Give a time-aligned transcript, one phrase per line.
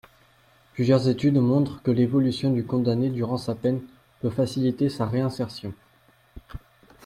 [0.73, 3.83] Plusieurs études montrent que l’évolution du condamné durant sa peine
[4.21, 5.75] peut faciliter sa réinsertion.